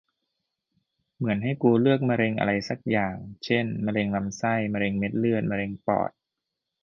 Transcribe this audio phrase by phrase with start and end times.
[1.17, 3.15] เหมือนให้กูเลือกมะเร็งอะไรสักอย่าง
[3.45, 6.11] เช่น มะเร็งลำไส้ มะเร็งเม็ดเลือด มะเร็งปอด